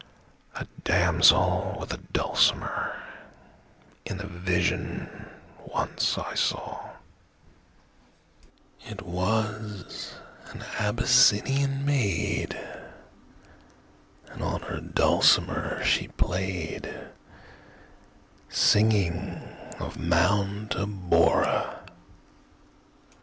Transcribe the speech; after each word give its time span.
A 0.55 0.65
damsel 0.83 1.77
with 1.79 1.93
a 1.93 1.97
dulcimerIn 2.11 3.01
a 4.07 4.25
vision 4.25 5.29
once 5.65 6.17
I 6.17 6.33
saw:It 6.33 9.03
was 9.03 10.15
an 10.47 10.63
Abyssinian 10.79 11.85
maid, 11.85 12.59
And 14.31 14.41
on 14.41 14.61
her 14.61 14.79
dulcimer 14.79 15.83
she 15.83 16.07
played, 16.07 16.91
Singing 18.49 19.33
of 19.77 19.99
Mount 19.99 20.71
Abora. 20.71 21.79